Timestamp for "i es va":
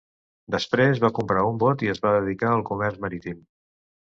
1.89-2.15